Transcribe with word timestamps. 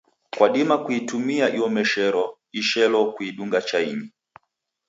Kwadima 0.37 0.75
kuitumia 0.83 1.45
iomeshero 1.57 2.23
ishelo 2.59 2.99
kuidunga 3.13 3.61
chainyi. 3.69 4.09